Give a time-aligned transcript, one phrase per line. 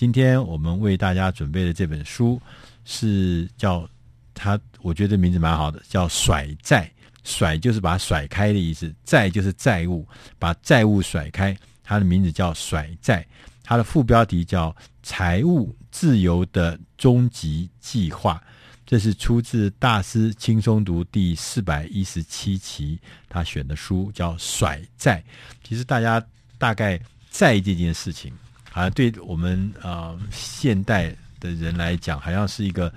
[0.00, 2.40] 今天我们为大家准备的这本书
[2.86, 3.86] 是叫
[4.34, 6.90] 它，我觉得名字蛮好的，叫“甩债”。
[7.22, 10.08] 甩就是把甩开的意思，债就是债务，
[10.38, 11.54] 把债务甩开。
[11.84, 13.22] 它的名字叫“甩债”，
[13.62, 14.74] 它的副标题叫
[15.04, 18.42] “财务自由的终极计划”。
[18.86, 22.98] 这是出自大师轻松读第四百一十七期，
[23.28, 25.18] 他选的书叫《甩债》。
[25.62, 26.24] 其实大家
[26.56, 26.98] 大概
[27.30, 28.32] 债这件事情，
[28.70, 32.92] 好像对我们呃现代的人来讲，好像是一个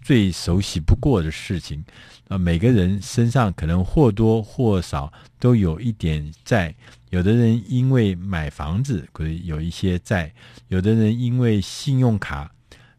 [0.00, 1.84] 最熟悉不过的事情。
[2.28, 6.74] 啊，每个人身上可能或多或少都有一点债。
[7.10, 10.30] 有的人因为买房子，可以有一些债；
[10.68, 12.50] 有的人因为信用卡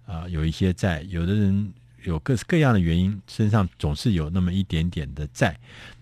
[0.06, 1.74] 啊、有一些债；有的人。
[2.06, 5.54] 有各式各样的原因，身上总是有那么一点点的债。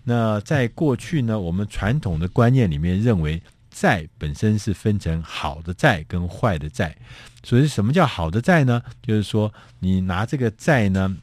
[0.04, 3.42] 那在过去呢，我们传统的观念里面认为，
[3.80, 6.96] 债本身是分成好的债跟坏的债。
[7.44, 8.82] 所以，什么叫好的债呢？
[9.00, 11.16] 就是说，你拿这个债呢，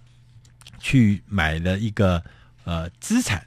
[0.79, 2.23] 去买了一个
[2.63, 3.45] 呃资产，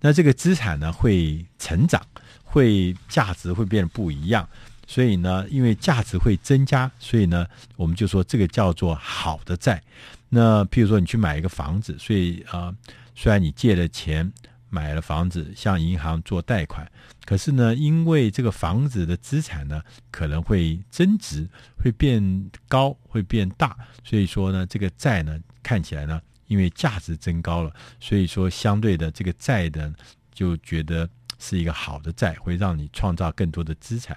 [0.00, 2.00] 那这个资产呢会成长，
[2.44, 4.48] 会价值会变得不一样。
[4.86, 9.82] 所以呢，因为价值会增加，所以呢，我们就说这个叫做好的债。
[10.28, 12.76] 那譬如说，你去买一个房子，所以啊、呃，
[13.16, 14.30] 虽然你借了钱
[14.68, 16.86] 买了房子，向银行做贷款，
[17.24, 29.92] 可是呢，因为这个房子的资产呢可能会增值，会变高，会变大，所以说呢，这个债呢看起来呢，因为价值增高了，所以说相对的这个债的
[30.32, 31.08] 就觉得
[31.38, 34.16] 是一个好的债，会让你创造更多的资产。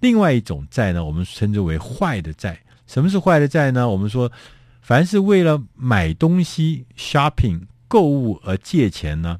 [0.00, 2.60] 另外一种债呢，我们称之为坏的债。
[2.86, 3.88] 什么是坏的债呢？
[3.88, 4.30] 我们说。
[4.82, 9.38] 凡是为了买东西、shopping、购物而借钱呢，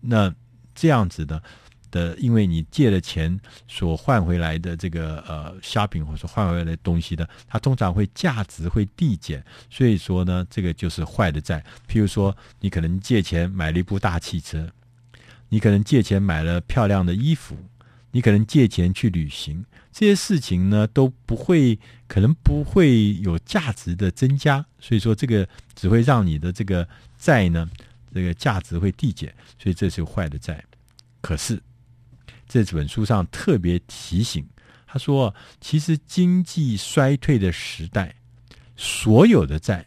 [0.00, 0.34] 那
[0.74, 1.42] 这样子的
[1.90, 11.64] 的，因为你借了钱所换回来的这个呃 shopping 或者换回来的东西呢，它通常会价值会递减，所以说呢，这个就是坏的债。
[11.88, 14.70] 譬如说，你可能借钱买了一部大汽车，
[15.48, 17.56] 你可能借钱买了漂亮的衣服，
[18.12, 19.64] 你可能借钱去旅行。
[19.92, 21.76] 这些事情呢都不会，
[22.06, 26.88] 可能不会有价值的增加，所以说这个只会让你的这个
[27.18, 27.68] 债呢，
[28.12, 30.64] 这个价值会递减，所以这是坏的债。
[31.20, 31.62] 可是
[32.48, 34.46] 这本书上特别提醒，
[34.86, 38.14] 他说，其实经济衰退的时代，
[38.76, 39.86] 所有的债，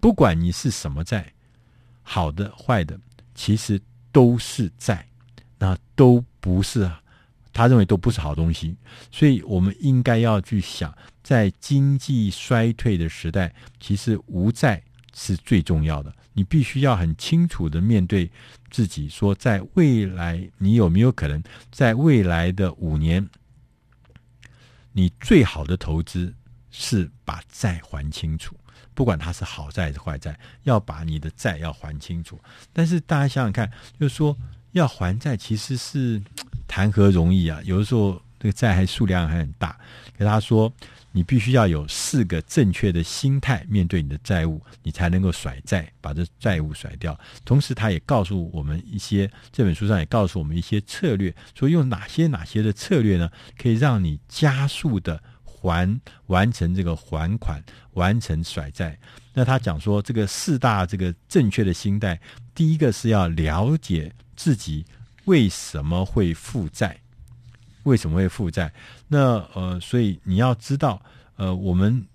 [0.00, 1.32] 不管你是什么债，
[2.02, 2.98] 好的坏的，
[3.34, 3.80] 其实
[4.10, 5.08] 都是债，
[5.58, 6.90] 那都不是。
[7.54, 8.74] 他认为都不是好东西，
[9.10, 14.82] 所以我们应该要去想，在经济衰退的时代，其实无债
[15.14, 16.14] 是最重要的。
[16.32, 18.30] 你必须要很清楚的面对
[18.70, 23.28] 自己，说在未来，你有没有可能在未来的五年，
[24.92, 26.34] 你最好的投资
[26.70, 28.56] 是把债还清楚，
[28.94, 32.40] 不管它是好债还是坏债，要把你的债要还清楚。
[32.72, 34.36] 但是大家想想看，就是说
[34.72, 36.22] 要还债，其实是。
[36.68, 37.60] 谈何容易啊！
[37.64, 39.78] 有的时候这个债还数量还很大。
[40.16, 40.72] 跟他说，
[41.12, 47.18] 你必须要有四个正确的心态面对你的债务，你才能够甩债，把这债务甩掉。
[47.44, 57.62] 同时，他也告诉我们一些，这本书上也告诉我们一些策略，说用哪些哪些的策略呢，可以让你加速的还完成这个还款，
[57.92, 58.98] 完成甩债。
[59.34, 62.20] 那他讲说，这个四大这个正确的心态，
[62.54, 64.84] 第一个是要了解自己。
[65.26, 66.98] 为什么会负债？
[67.84, 68.72] 为什么会负债？
[69.08, 71.02] 那呃，所以你要知道，
[71.36, 72.06] 呃，我们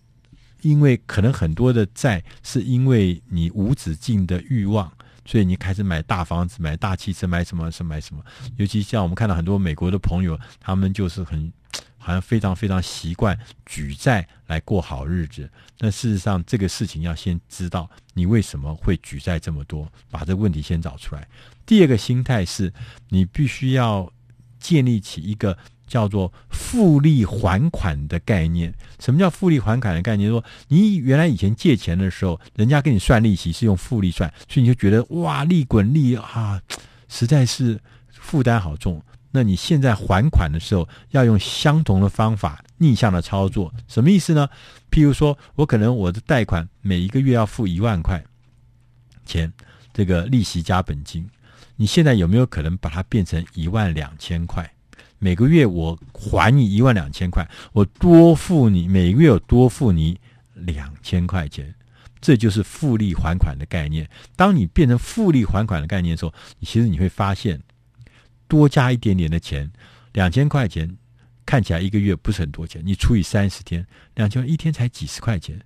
[0.61, 4.91] 因为可能很多的债是因为你无止境的欲望，
[5.25, 8.23] 所以你开始买大房子、买大汽车、买什么什买什么。
[8.55, 11.51] 尤其像我们看到很多美国的朋友，他们就是很
[11.99, 15.49] 好像非常非常习惯举债来过好日子。
[15.79, 21.28] 那事实上，这个事情要先知道你为什么会举债这么多，把这个问题先找出来。
[21.66, 22.73] 第二个心态是，
[23.09, 24.09] 你必须要
[24.67, 25.57] 建立起一个
[25.88, 28.73] 叫做复利还款的概念。
[29.00, 30.29] 什么叫复利还款的概念？
[30.29, 36.61] 说你原来以前借钱的时候，人家给你算利息是用复利算，所以你就觉得哇，利滚利啊，
[37.08, 37.79] 实在是
[38.11, 39.02] 负担好重。
[39.31, 44.49] 那你现在还款的时候，要用相同的方法，逆向的操作，什么意思呢？
[44.91, 48.22] 譬如说，我可能我的贷款每一个月要付一万块
[49.25, 49.52] 钱，
[49.93, 51.25] 这个利息加本金。
[51.78, 54.70] 你现在有没有可能把它变成一万两千块？
[55.20, 60.20] 每个月我还你一万两千块，我多付你每个月有多付你
[60.53, 61.74] 两千块钱，
[62.22, 64.08] 这就是复利还款的概念。
[64.35, 67.62] 当你变成复利还款的概念的时候，其实你会发现，
[68.47, 69.72] 多加一点点的钱，
[70.14, 70.97] 两千块钱
[71.46, 73.85] 看起来一个月不是很多钱，你除以三十天，
[74.16, 75.59] 两千万一天才几十块钱，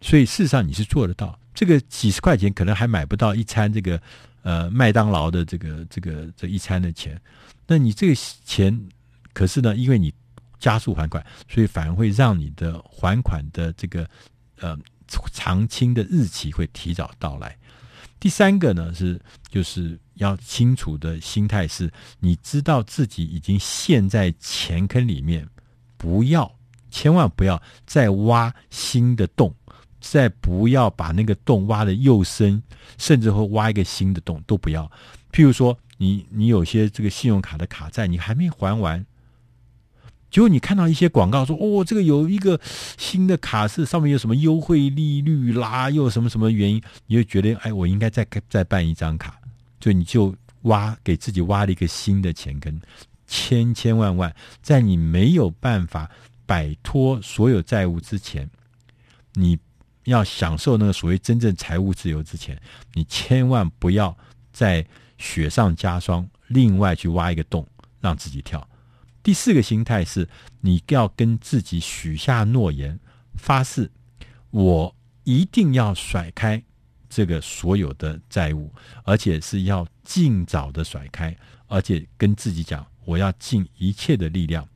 [0.00, 1.38] 所以事实上你是做得到。
[1.56, 4.00] 这个几十块钱可能还买不到一餐这个
[4.42, 7.20] 呃麦当劳的这个这个这一餐的钱，
[7.66, 8.14] 那你这个
[8.44, 8.88] 钱
[9.32, 10.12] 可是呢，因为你
[10.58, 14.08] 加速还款，所以反而会让你的还款的这个
[14.60, 14.78] 呃
[15.32, 17.56] 偿清的日期会提早到来。
[18.20, 25.48] 第三个呢是就是要清楚的心态是，你知道自己已经陷在钱坑里面，
[25.96, 26.54] 不要
[26.90, 29.54] 千万不要再挖新的洞，
[30.10, 32.62] 再不要把那个洞挖的又深，
[32.98, 34.90] 甚至会挖一个新的洞都不要。
[35.32, 39.04] 譬如说，你你有些这个信用卡的卡债，你还没还完。
[40.30, 42.60] 结果你看到一些广告说，哦，这个有一个
[42.98, 49.38] 新的卡是上面有什么优惠利率啦，又什么什么原因，你就觉得，哎，我应该再再办一张卡，
[49.78, 52.80] 就你就挖给自己挖了一个新的钱坑，
[53.26, 56.10] 千千万万，在你没有办法
[56.44, 58.50] 摆脱所有债务之前，
[59.34, 59.56] 你
[60.10, 62.60] 要享受那个所谓真正财务自由之前，
[62.94, 64.16] 你千万不要
[64.52, 64.86] 再
[65.18, 67.66] 雪上加霜，另外去挖一个洞
[68.00, 68.66] 让自己跳。
[69.22, 70.28] 第四个心态是，
[70.60, 72.98] 你要跟自己许下诺言，
[73.34, 73.90] 发誓，
[74.50, 74.94] 我
[75.24, 76.62] 一定要甩开
[77.08, 78.72] 这个所有的债务，
[79.02, 81.36] 而且是要尽早的甩开，
[81.66, 84.68] 而且跟自己讲，我要尽一切的力量，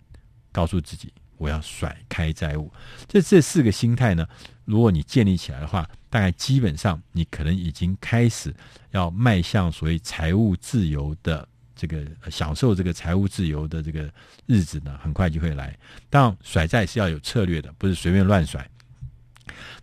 [0.51, 2.71] 告诉自己，我要甩开债务。
[3.09, 4.25] 这这四个心态呢，
[4.65, 8.55] 如果你建立起来的话，大概基本上你可能已经开始
[8.91, 11.49] 要迈向所谓财务自由的。
[11.77, 14.13] 这个享受这个财务自由的这个
[14.45, 15.75] 日子呢，很快就会来。
[16.11, 18.69] 但，甩债是要有策略的，不是随便乱甩。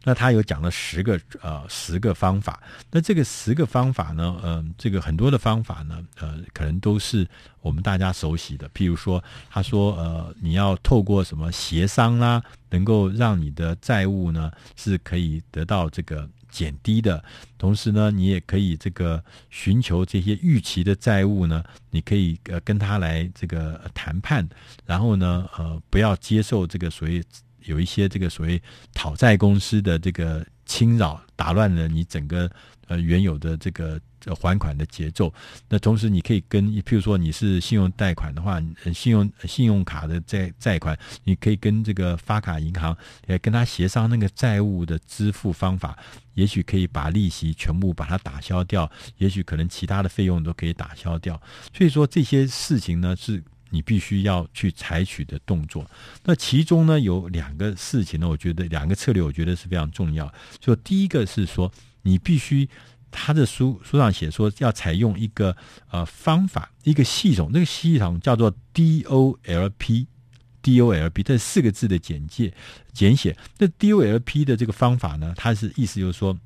[0.03, 2.61] 那他有讲了十个呃十个方法。
[2.91, 7.27] 那这个十个方法呢，嗯、呃，这个很多的方法呢，呃，可能都是
[7.61, 8.69] 我们大家熟悉的。
[8.69, 16.27] 譬如说，他说，呃，你要透过什么协商啦，能够让你的债务呢是可以得到这个。
[16.49, 17.23] 减低的
[17.57, 21.61] 同时呢，你也可以这个寻求这些逾期的债务呢，
[21.91, 24.47] 你可以呃跟他来这个谈判，
[24.85, 27.21] 然后呢呃不要接受这个所谓
[27.67, 28.61] 有一些这个所谓
[28.93, 32.49] 讨债公司的这个侵扰，打乱了你整个
[32.87, 34.01] 呃原有的这个。
[34.41, 35.33] 还款的节奏，
[35.69, 38.61] 那同时你可以跟，譬如说你是信用贷款的话，
[38.93, 42.97] 信用信用卡的债债款，你可以跟这个发卡银行，
[43.27, 45.97] 也跟他协商那个债务的支付方法，
[46.33, 51.41] 也许可以把利息全部把它打消掉，也许可能其他的费用都可以打消掉。
[51.73, 55.85] 所以说这些事情呢，是你必须要去采取的动作。
[56.23, 60.33] 那其中呢，有两个事情呢，我觉得两个策略，我觉得是非常重要。
[60.59, 61.71] 就第一个是说，
[62.01, 62.67] 你必须。
[63.09, 65.55] 他的书书上写说，要采用一个
[65.89, 72.53] 呃方法，一个系统，那个系统叫做 DOLP，DOLP 这四个字的简介
[72.91, 73.37] 简写。
[73.57, 76.37] 那 DOLP 的这个方法呢，它是意思就是说，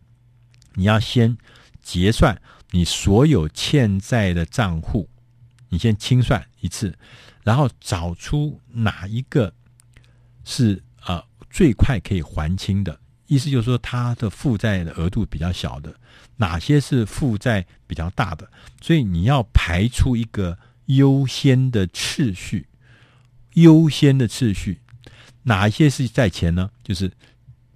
[0.75, 1.35] 你要先
[1.81, 2.39] 结算
[2.69, 5.09] 你所有欠债的账户，
[5.71, 6.93] 你先清算一次，
[7.43, 9.51] 然后找出哪一个
[10.43, 12.99] 是呃最快可以还清的。
[13.27, 15.95] 意思就是说，他的负债的额度比较小的，
[16.35, 18.51] 哪些是负债比较大的？
[18.81, 22.67] 所以你要排出一个优先的次序，
[23.53, 24.81] 优先的次序，
[25.43, 26.69] 哪一些是在前呢？
[26.83, 27.09] 就是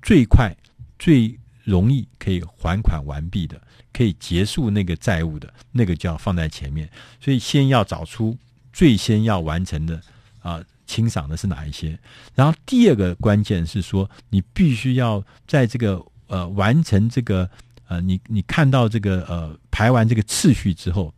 [0.02, 0.54] 最快、
[1.00, 6.90] 最容易可以还款完毕的，可以结束那个债务的，那个就要放在前面。
[7.20, 8.38] 所以先要找出
[8.72, 10.02] 最先要完成的
[10.40, 10.64] 啊。
[10.88, 11.98] 清赏的是哪一些？
[12.36, 17.50] 然后第二个关键是说，你必须要在这个呃完成这个
[17.88, 21.12] 呃你你看到这个呃排完这个次序之后，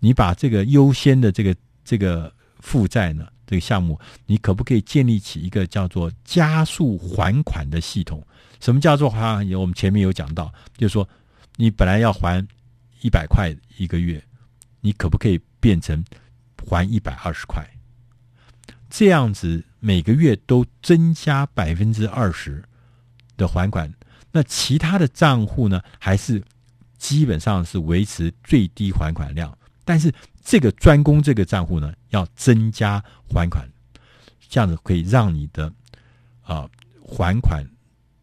[0.00, 8.20] 你把这个优先的这个这个负债呢这个项目，你可不可以建立起一个叫做加速还款的系统？
[8.60, 9.44] 什么叫做还？
[9.56, 11.08] 我们前面有讲到，就是说
[11.56, 12.46] 你本来要还
[13.00, 14.22] 一百块一个月，
[14.80, 16.04] 你可不可以变成
[16.66, 17.64] 还一百二十块？
[18.88, 22.62] 这样子每个月都增加百分之二十
[23.36, 23.92] 的还款，
[24.32, 26.42] 那其他的账户呢，还是
[26.96, 33.68] 基本上是维持最低还款量，但是这个专攻这个账户呢，要增加还款，
[34.48, 35.70] 这样子可以让你的
[36.42, 36.66] 啊、
[37.02, 37.66] 还款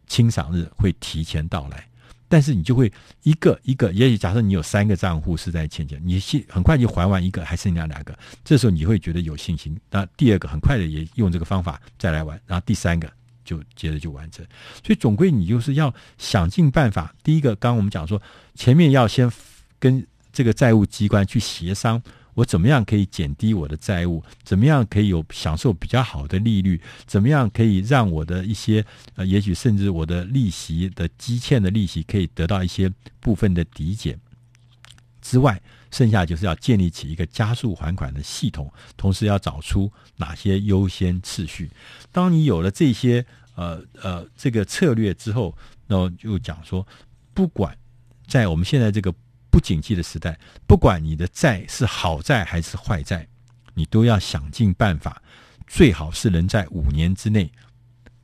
[0.06, 1.86] 清偿日会提前到来。
[2.26, 2.90] 但是你就会
[3.22, 9.78] 一个一个，也许假设你有三个账户是在欠钱，你先很快就还完一个，还剩下两个，这时候你会觉得有信心。
[9.90, 13.08] 那第二个很快的也用这个方法再来玩，然后第三个
[13.44, 14.44] 就接着就完成。
[14.84, 17.14] 所以总归你就是要想尽办法。
[17.22, 18.20] 第一个，刚刚我们讲说，
[18.54, 19.30] 前面要先
[19.78, 22.02] 跟这个债务机关去协商，
[22.34, 24.22] 我怎么样可以减低我的债务？
[24.42, 26.80] 怎么样可以有享受比较好的利率？
[27.06, 34.18] 怎么样可以让我的一些呃，也许甚至我的利息的积欠的利息可以得到一些部分的抵减？
[35.22, 35.60] 之外，
[35.90, 41.70] 剩下就是要建立起一个加速还款的系统，同时要找出哪些优先次序。
[42.12, 43.24] 当你有了这些
[43.54, 46.86] 呃呃这个策略之后，那就讲说，
[47.32, 47.74] 不管
[48.26, 49.14] 在我们现在这个
[49.54, 53.24] 不景气的时代，不管你的债是好债还是坏债，
[53.74, 55.22] 你都要想尽办法，
[55.64, 57.48] 最好是能在五年之内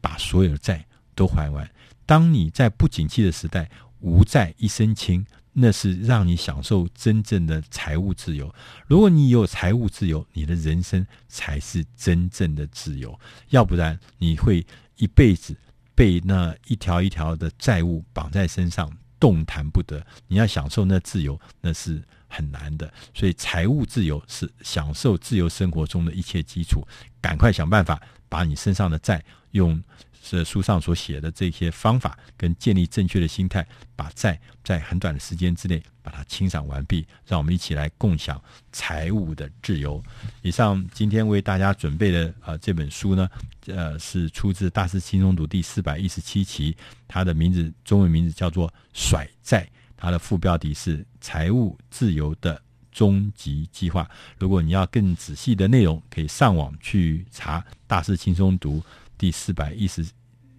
[0.00, 0.84] 把所有的债
[1.14, 1.70] 都还完。
[2.04, 3.70] 当你在不景气的时代，
[4.00, 5.24] 无债一身轻。
[5.52, 8.52] 那是让你享受真正的财务自由。
[8.86, 13.18] 如果你有财务自由，你的人生才是真正的自由。
[13.48, 14.64] 要不然，你会
[14.96, 15.56] 一辈子
[15.92, 18.90] 被那一条一条的债务绑在身上，
[19.20, 20.04] 动弹不得。
[20.26, 22.92] 你要享受那自由，那是很难的。
[23.14, 26.84] 所以，财务自由是享受自由生活中的一切基础。
[27.20, 29.22] 赶快想办法把你身上的债
[29.52, 29.80] 用。
[30.22, 37.06] 是书上所写的这些方法，跟建立正确的心态，把债在很短的时间之内把它清偿完毕。
[37.26, 40.02] 让我们一起来共享财务的自由。
[40.42, 43.28] 以上今天为大家准备的、呃、这本书呢，
[43.66, 46.76] 呃是出自《大师轻松读》第四百一十七期，
[47.08, 49.64] 它的名字中文名字叫做《甩债》，
[49.96, 52.60] 它的副标题是《财务自由的
[52.92, 54.04] 终极计划》。
[54.38, 58.78] 如果你要更仔细的内容，可以上网去查《大师轻松读》。
[59.20, 60.02] 第四百一十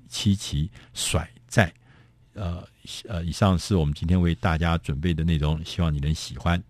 [0.07, 1.73] 七期甩债，
[2.35, 2.63] 呃
[3.07, 6.61] 呃，以上是我们今天为大家准备的内容，希望你能喜欢。